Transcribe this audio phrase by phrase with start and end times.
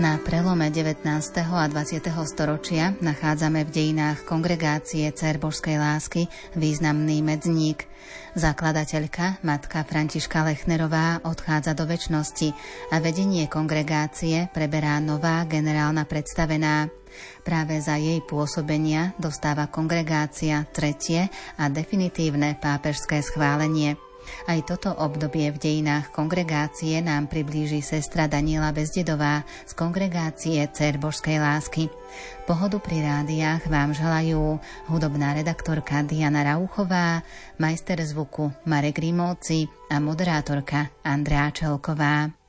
[0.00, 1.04] Na prelome 19.
[1.44, 2.00] a 20.
[2.24, 6.24] storočia nachádzame v dejinách kongregácie Cer Božskej lásky
[6.56, 7.84] významný medzník.
[8.32, 12.48] Zakladateľka, matka Františka Lechnerová, odchádza do väčšnosti
[12.88, 16.88] a vedenie kongregácie preberá nová generálna predstavená.
[17.44, 21.28] Práve za jej pôsobenia dostáva kongregácia tretie
[21.60, 24.09] a definitívne pápežské schválenie.
[24.48, 31.38] Aj toto obdobie v dejinách kongregácie nám priblíži sestra Daniela Bezdedová z kongregácie Cer Božskej
[31.38, 31.92] lásky.
[32.48, 34.58] Pohodu pri rádiách vám želajú
[34.90, 37.22] hudobná redaktorka Diana Rauchová,
[37.60, 42.39] majster zvuku Marek Rímovci a moderátorka Andrea Čelková.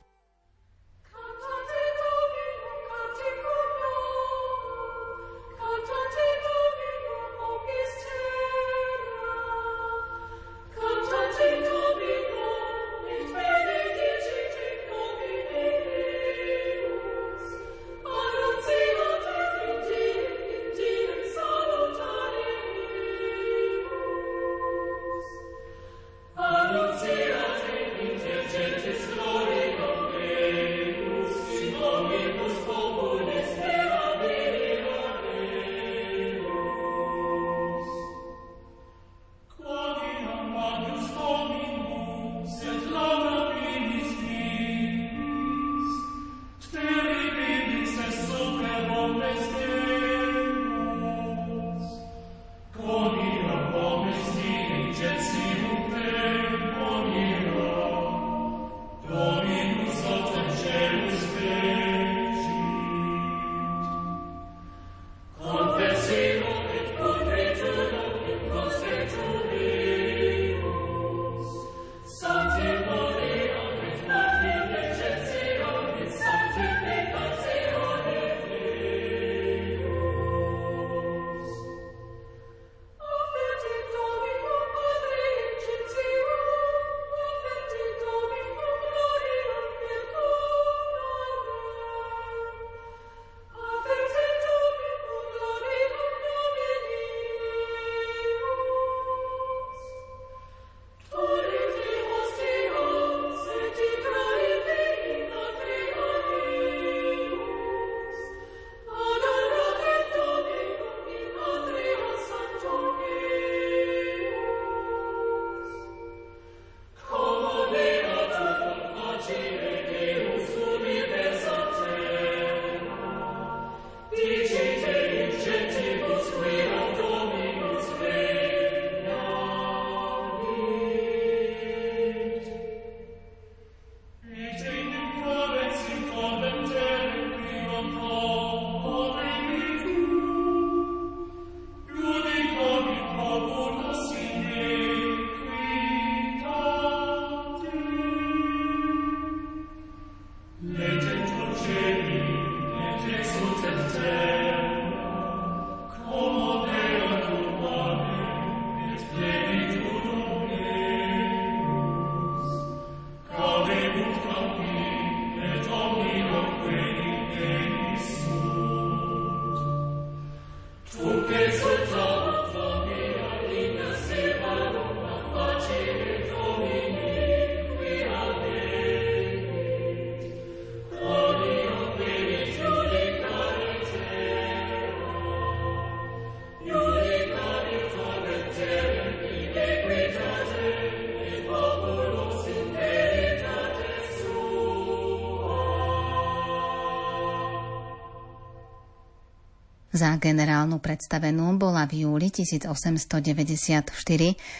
[200.02, 203.22] Za generálnu predstavenú bola v júli 1894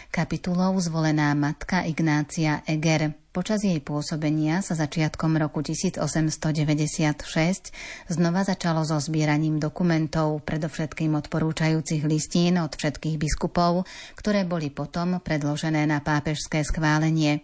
[0.07, 3.11] kapitulou zvolená matka Ignácia Eger.
[3.35, 7.75] Počas jej pôsobenia sa začiatkom roku 1896
[8.07, 13.83] znova začalo so zbieraním dokumentov, predovšetkým odporúčajúcich listín od všetkých biskupov,
[14.15, 17.43] ktoré boli potom predložené na pápežské schválenie.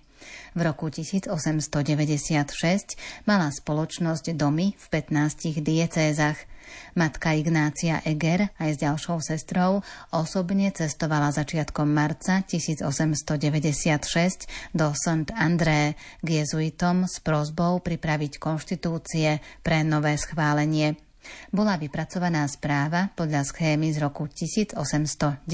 [0.55, 6.37] V roku 1896 mala spoločnosť domy v 15 diecézach–
[6.95, 9.81] Matka Ignácia Eger aj s ďalšou sestrou
[10.13, 15.31] osobne cestovala začiatkom marca 1896 do St.
[15.33, 21.08] André k jezuitom s prozbou pripraviť konštitúcie pre nové schválenie.
[21.51, 25.45] Bola vypracovaná správa podľa schémy z roku 1891,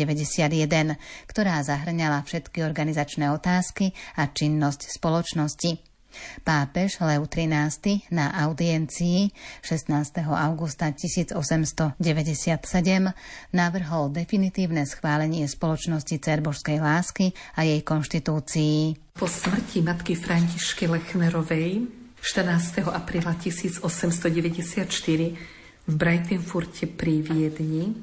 [1.25, 5.95] ktorá zahrňala všetky organizačné otázky a činnosť spoločnosti.
[6.47, 10.23] Pápež Leu XIII na audiencii 16.
[10.23, 11.99] augusta 1897
[13.51, 18.95] navrhol definitívne schválenie spoločnosti Cerbožskej lásky a jej konštitúcii.
[19.15, 22.89] Po smrti matky Františky Lechnerovej 14.
[22.89, 23.85] apríla 1894
[25.85, 27.93] v Breitenfurte pri Viedni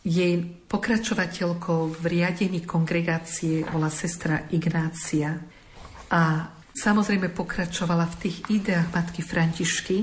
[0.00, 5.36] jej pokračovateľkou v riadení kongregácie bola sestra Ignácia
[6.08, 9.96] a samozrejme pokračovala v tých ideách matky Františky,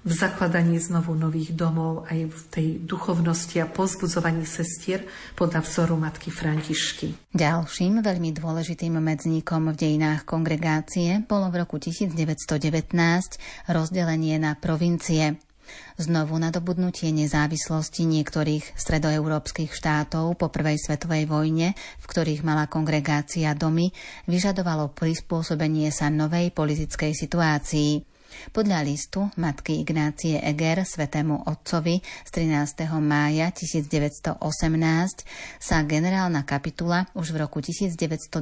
[0.00, 5.04] v zakladaní znovu nových domov, aj v tej duchovnosti a pozbudzovaní sestier
[5.36, 7.36] podľa vzoru matky Františky.
[7.36, 12.16] Ďalším veľmi dôležitým medzníkom v dejinách kongregácie bolo v roku 1919
[13.68, 15.36] rozdelenie na provincie.
[16.00, 23.94] Znovu nadobudnutie nezávislosti niektorých stredoeurópskych štátov po prvej svetovej vojne, v ktorých mala kongregácia domy,
[24.26, 28.09] vyžadovalo prispôsobenie sa novej politickej situácii.
[28.48, 32.88] Podľa listu matky Ignácie Eger svetému otcovi z 13.
[33.04, 34.40] mája 1918
[35.60, 38.32] sa generálna kapitula už v roku 1912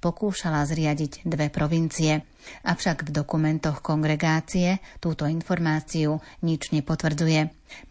[0.00, 2.24] pokúšala zriadiť dve provincie.
[2.64, 7.40] Avšak v dokumentoch kongregácie túto informáciu nič nepotvrdzuje.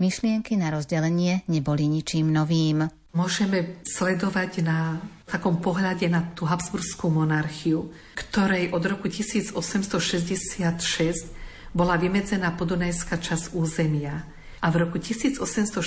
[0.02, 3.01] Myšlienky na rozdelenie neboli ničím novým.
[3.12, 9.52] Môžeme sledovať na takom pohľade na tú Habsburskú monarchiu, ktorej od roku 1866
[11.76, 14.24] bola vymedzená podunajská časť územia
[14.64, 15.84] a v roku 1867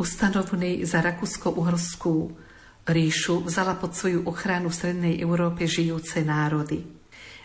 [0.00, 2.32] ustanovnej za Rakúsko-Uhorskú
[2.88, 6.80] ríšu vzala pod svoju ochranu v Strednej Európe žijúce národy.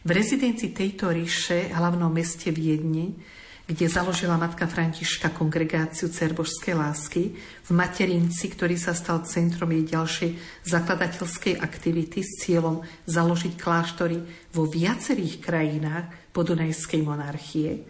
[0.03, 3.19] V rezidencii tejto ríše, hlavnom meste Viedni,
[3.63, 10.31] kde založila matka Františka kongregáciu Cerbožskej lásky v Materinci, ktorý sa stal centrom jej ďalšej
[10.68, 14.19] zakladateľskej aktivity s cieľom založiť kláštory
[14.51, 17.88] vo viacerých krajinách podunajskej monarchie.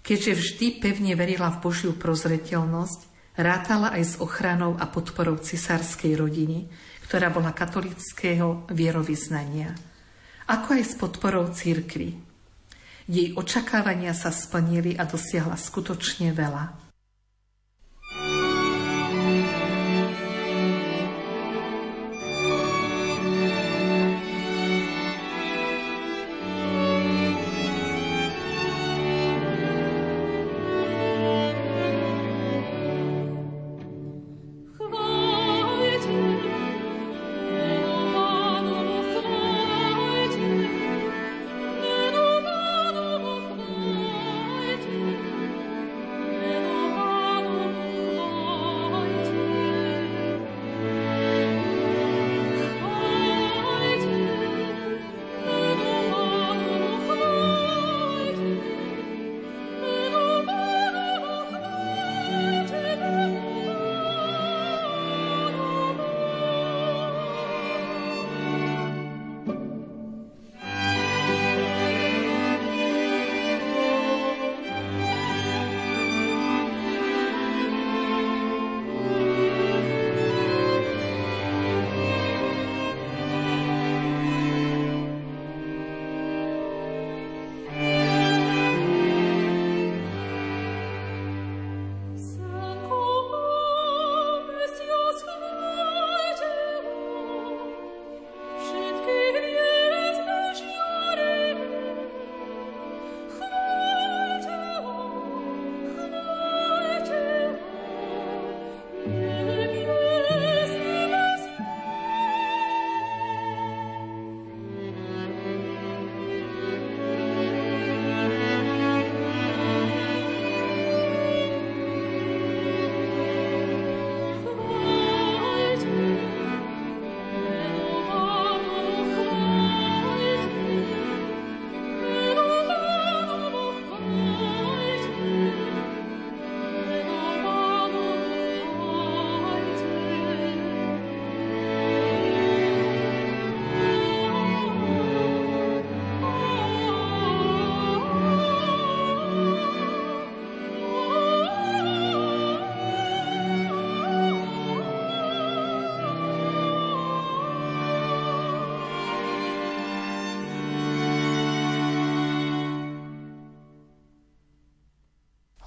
[0.00, 3.00] Keďže vždy pevne verila v Božiu prozreteľnosť,
[3.36, 6.64] rátala aj s ochranou a podporou cisárskej rodiny,
[7.06, 9.76] ktorá bola katolického vierovýznania,
[10.48, 12.31] ako aj s podporou církvy,
[13.12, 16.81] jej očakávania sa splnili a dosiahla skutočne veľa.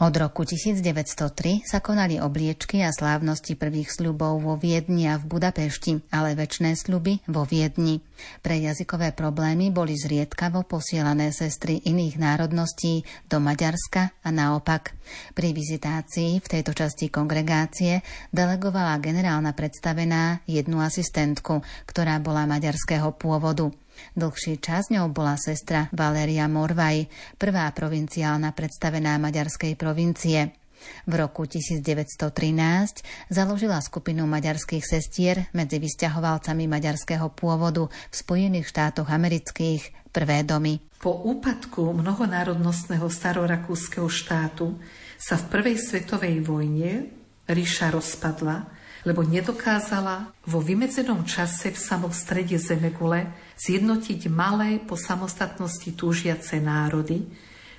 [0.05, 6.13] Od roku 1903 sa konali obliečky a slávnosti prvých sľubov vo Viedni a v Budapešti,
[6.13, 8.05] ale väčšné sľuby vo Viedni.
[8.45, 14.93] Pre jazykové problémy boli zriedkavo posielané sestry iných národností do Maďarska a naopak.
[15.33, 23.73] Pri vizitácii v tejto časti kongregácie delegovala generálna predstavená jednu asistentku, ktorá bola maďarského pôvodu.
[24.15, 30.55] Dlhší čas ňou bola sestra Valéria Morvaj, prvá provinciálna predstavená maďarskej provincie.
[31.09, 40.13] V roku 1913 založila skupinu maďarských sestier medzi vysťahovalcami maďarského pôvodu v Spojených štátoch amerických
[40.13, 40.79] prvé domy.
[41.01, 44.77] Po úpadku mnohonárodnostného starorakúskeho štátu
[45.17, 47.09] sa v prvej svetovej vojne
[47.49, 48.75] ríša rozpadla
[49.05, 57.25] lebo nedokázala vo vymedzenom čase v samom strede Zemegule zjednotiť malé po samostatnosti túžiace národy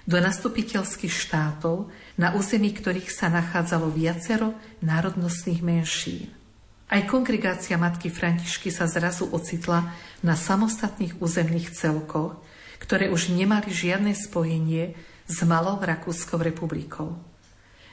[0.06, 6.30] do nastupiteľských štátov, na území ktorých sa nachádzalo viacero národnostných menšín.
[6.87, 9.90] Aj kongregácia matky Františky sa zrazu ocitla
[10.23, 12.38] na samostatných územných celkoch,
[12.78, 14.95] ktoré už nemali žiadne spojenie
[15.26, 17.18] s malou Rakúskou republikou.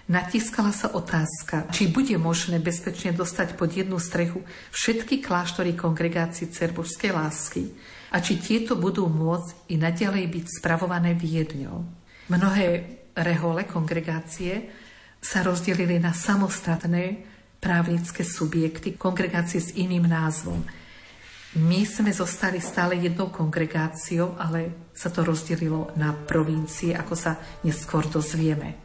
[0.04, 4.44] Natiskala sa otázka, či bude možné bezpečne dostať pod jednu strechu
[4.76, 7.72] všetky kláštory kongregácií Cerbožskej lásky
[8.12, 11.88] a či tieto budú môcť i naďalej byť spravované Viedňou.
[12.28, 12.68] Mnohé
[13.16, 14.68] rehole kongregácie
[15.24, 17.24] sa rozdelili na samostatné
[17.64, 20.68] právnické subjekty, kongregácie s iným názvom.
[21.64, 28.04] My sme zostali stále jednou kongregáciou, ale sa to rozdelilo na provincie, ako sa neskôr
[28.12, 28.83] dozvieme.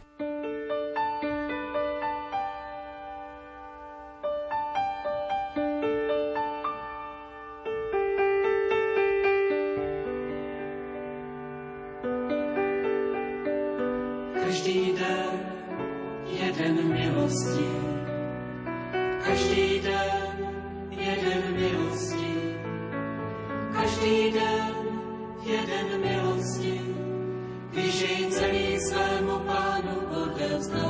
[14.49, 15.45] Každý den
[16.25, 17.69] jeden milostí,
[19.21, 20.37] každý den
[20.91, 22.57] jeden milostí,
[23.73, 24.73] každý den
[25.45, 26.81] jeden milosti,
[27.71, 30.89] když jej celý svému pánu odevzdáš.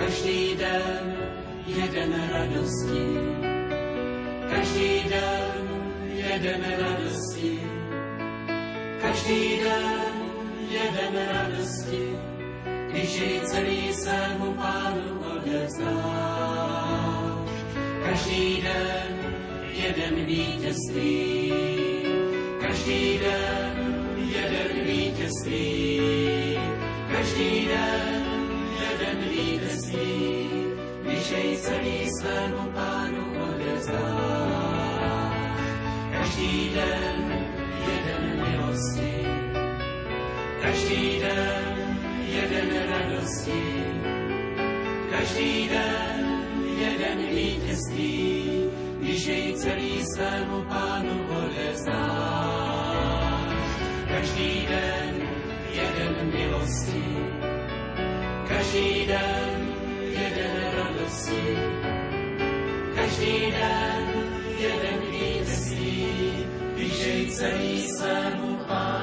[0.00, 1.16] Každý den
[1.66, 3.20] jeden radosti,
[4.48, 5.68] každý den
[6.08, 7.60] jeden radosti,
[9.00, 10.03] každý den
[10.84, 12.04] jeden radosti,
[12.90, 15.94] když jej celý svému pánu odevzdáš.
[18.04, 19.12] Každý den
[19.72, 21.52] jeden vítězství,
[22.60, 23.74] každý den
[24.36, 26.58] jeden vítězství,
[27.12, 28.24] každý den
[28.80, 30.50] jeden vítězství,
[31.02, 34.04] když jej celý svému pánu odevzdáš.
[36.12, 37.20] Každý den
[37.88, 39.13] jeden milosti,
[40.64, 43.62] každý den jeden radosti,
[45.10, 46.24] každý den
[46.80, 51.94] jeden vítězství, když jej celý svému pánu odevzdáš.
[54.08, 55.28] Každý den
[55.72, 57.04] jeden milosti,
[58.48, 61.58] každý den jeden radosti,
[62.94, 64.04] každý den
[64.58, 66.08] jeden vítězství,
[66.74, 68.93] když jej celý svému pánu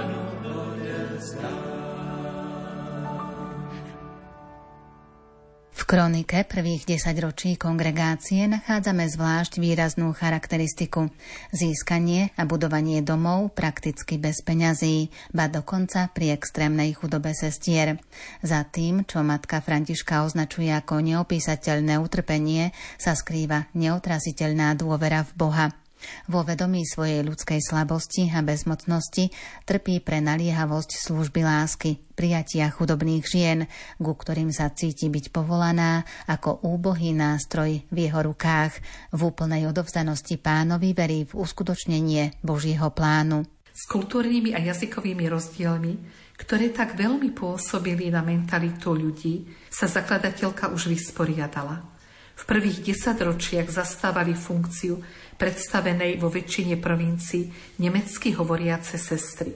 [5.91, 11.11] kronike prvých desaťročí kongregácie nachádzame zvlášť výraznú charakteristiku.
[11.51, 17.99] Získanie a budovanie domov prakticky bez peňazí, ba dokonca pri extrémnej chudobe sestier.
[18.39, 25.67] Za tým, čo matka Františka označuje ako neopísateľné utrpenie, sa skrýva neotraziteľná dôvera v Boha–
[26.29, 29.31] vo vedomí svojej ľudskej slabosti a bezmocnosti
[29.65, 33.59] trpí pre naliehavosť služby lásky, prijatia chudobných žien,
[33.97, 38.77] ku ktorým sa cíti byť povolaná ako úbohý nástroj v jeho rukách,
[39.15, 43.47] v úplnej odovzdanosti pánovi verí v uskutočnenie Božieho plánu.
[43.71, 45.93] S kultúrnymi a jazykovými rozdielmi,
[46.37, 51.85] ktoré tak veľmi pôsobili na mentalitu ľudí, sa zakladateľka už vysporiadala.
[52.33, 54.97] V prvých desaťročiach zastávali funkciu
[55.41, 57.49] predstavenej vo väčšine provincií
[57.81, 59.49] nemecky hovoriace sestry,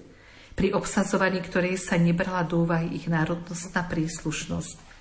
[0.58, 4.98] pri obsadzovaní ktorej sa nebrala do úvahy ich národnostná príslušnosť.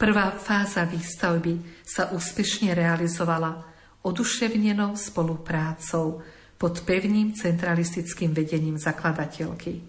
[0.00, 3.60] Prvá fáza výstavby sa úspešne realizovala
[4.00, 6.24] oduševnenou spoluprácou
[6.56, 9.84] pod pevným centralistickým vedením zakladateľky.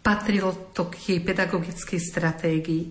[0.00, 2.84] Patrilo to k jej pedagogickej stratégii,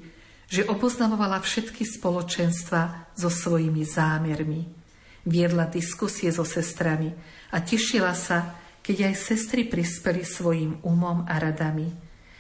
[0.45, 4.84] že oboznamovala všetky spoločenstva so svojimi zámermi,
[5.25, 7.09] Viedla diskusie so sestrami
[7.49, 11.89] a tešila sa, keď aj sestry prispeli svojim umom a radami.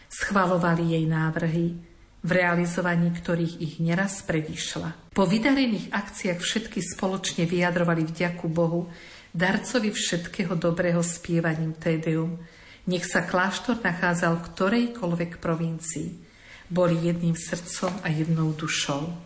[0.05, 1.65] Schvalovali jej návrhy,
[2.25, 5.13] v realizovaní ktorých ich neraz predišla.
[5.13, 8.89] Po vydarených akciách všetky spoločne vyjadrovali vďaku Bohu,
[9.33, 12.37] darcovi všetkého dobrého spievaním Tédeum.
[12.85, 16.09] Nech sa kláštor nachádzal v ktorejkoľvek provincii.
[16.69, 19.24] Boli jedným srdcom a jednou dušou.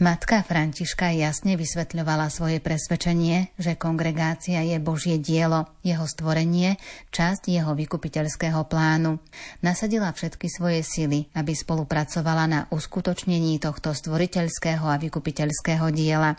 [0.00, 6.80] Matka Františka jasne vysvetľovala svoje presvedčenie, že kongregácia je Božie dielo, jeho stvorenie,
[7.12, 9.20] časť jeho vykupiteľského plánu.
[9.60, 16.32] Nasadila všetky svoje sily, aby spolupracovala na uskutočnení tohto stvoriteľského a vykupiteľského diela.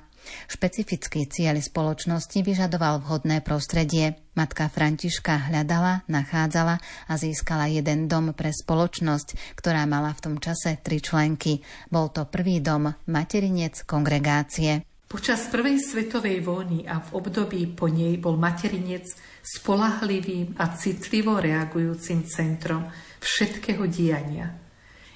[0.48, 4.20] Špecifický cieľ spoločnosti vyžadoval vhodné prostredie.
[4.38, 6.80] Matka Františka hľadala, nachádzala
[7.10, 11.60] a získala jeden dom pre spoločnosť, ktorá mala v tom čase tri členky.
[11.92, 14.88] Bol to prvý dom, materinec kongregácie.
[15.12, 19.12] Počas prvej svetovej vojny a v období po nej bol materinec
[19.44, 22.88] spolahlivým a citlivo reagujúcim centrom
[23.20, 24.56] všetkého diania.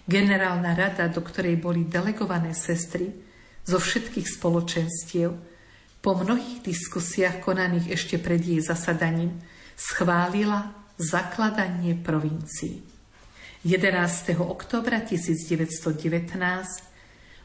[0.03, 3.07] Generálna rada, do ktorej boli delegované sestry,
[3.65, 5.33] zo všetkých spoločenstiev,
[6.05, 9.41] po mnohých diskusiách konaných ešte pred jej zasadaním,
[9.73, 12.85] schválila zakladanie provincií.
[13.65, 14.37] 11.
[14.37, 16.29] oktobra 1919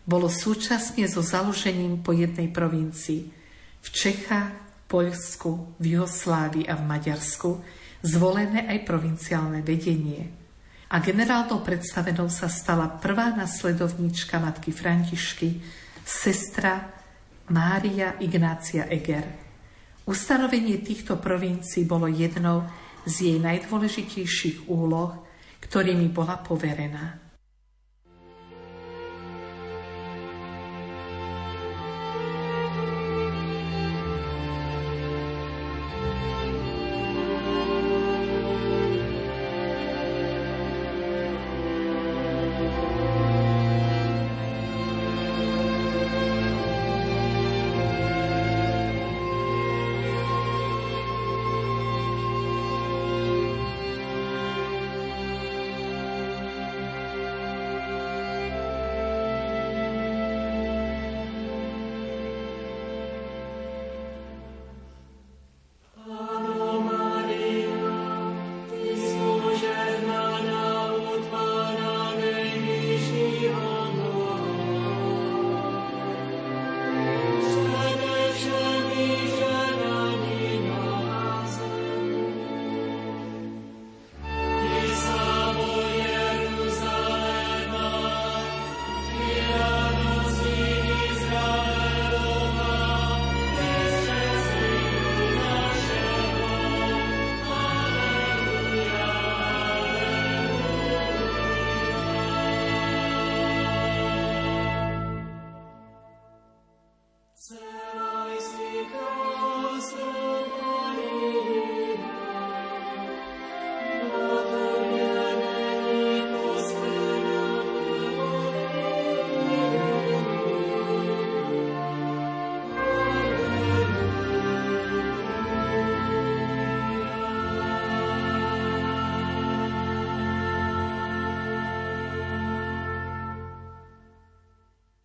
[0.04, 3.32] bolo súčasne so založením po jednej provincii
[3.80, 4.52] v Čechách,
[4.90, 7.50] Poľsku, v Juhoslávii a v Maďarsku
[8.04, 10.28] zvolené aj provinciálne vedenie.
[10.90, 15.62] A generálnou predstavenou sa stala prvá nasledovníčka matky Františky,
[16.10, 16.90] sestra
[17.54, 19.22] Mária Ignácia Eger.
[20.10, 22.66] Ustanovenie týchto provincií bolo jednou
[23.06, 25.22] z jej najdôležitejších úloh,
[25.62, 27.19] ktorými bola poverená.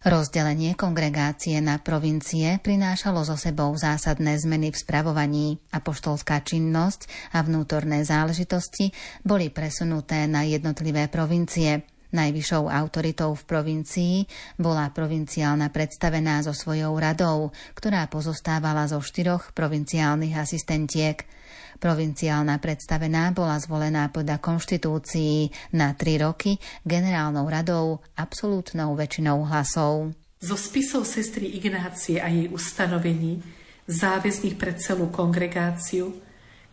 [0.06, 5.58] Rozdelenie kongregácie na provincie prinášalo so sebou zásadné zmeny v spravovaní.
[5.74, 8.94] Apoštolská činnosť a vnútorné záležitosti
[9.26, 11.90] boli presunuté na jednotlivé provincie.
[12.14, 14.16] Najvyššou autoritou v provincii
[14.62, 21.26] bola provinciálna predstavená so svojou radou, ktorá pozostávala zo štyroch provinciálnych asistentiek–
[21.76, 26.56] Provinciálna predstavená bola zvolená podľa konštitúcií na tri roky
[26.88, 30.16] generálnou radou absolútnou väčšinou hlasov.
[30.40, 33.42] Zo spisov sestry Ignácie a jej ustanovení
[33.86, 36.10] záväzných pre celú kongregáciu,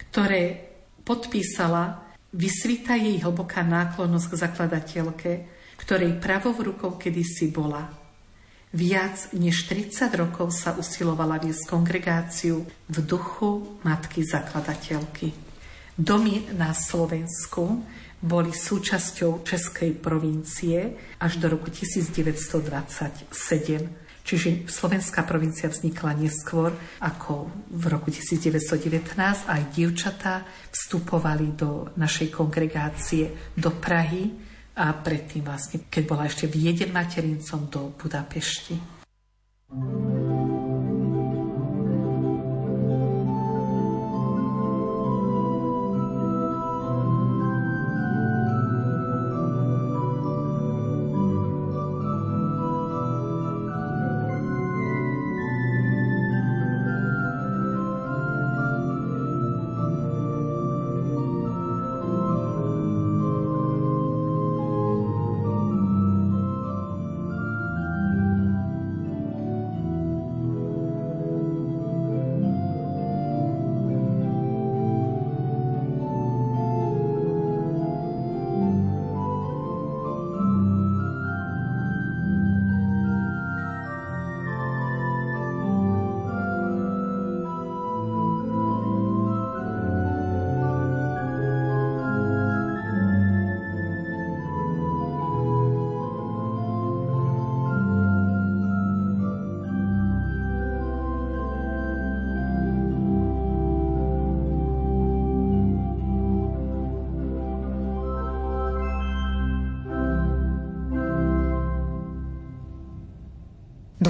[0.08, 0.70] ktoré
[1.02, 5.32] podpísala, vysvíta jej hlboká náklonnosť k zakladateľke,
[5.82, 8.01] ktorej pravou rukou kedysi bola.
[8.72, 15.36] Viac než 30 rokov sa usilovala viesť kongregáciu v duchu matky zakladateľky.
[15.92, 17.84] Domy na Slovensku
[18.24, 23.28] boli súčasťou Českej provincie až do roku 1927.
[24.24, 26.72] Čiže slovenská provincia vznikla neskôr
[27.04, 29.20] ako v roku 1919.
[29.52, 34.51] Aj dievčatá vstupovali do našej kongregácie do Prahy
[34.82, 39.01] a predtým vlastne, keď bola ešte Vieden materincom do Budapešti.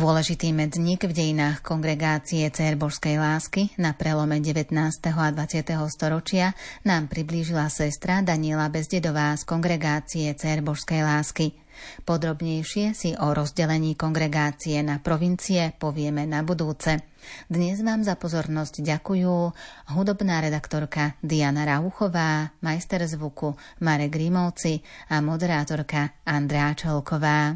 [0.02, 4.74] Dôležitý medzník v dejinách kongregácie Cérbožskej lásky na prelome 19.
[4.98, 5.62] a 20.
[5.86, 11.54] storočia nám priblížila sestra Daniela Bezdedová z kongregácie Cérbožskej lásky.
[12.02, 17.06] Podrobnejšie si o rozdelení kongregácie na provincie povieme na budúce.
[17.46, 19.54] Dnes vám za pozornosť ďakujú
[19.94, 23.54] hudobná redaktorka Diana Rauchová, majster zvuku
[23.86, 24.82] Marek Grimovci
[25.14, 27.54] a moderátorka Andrea Čelková.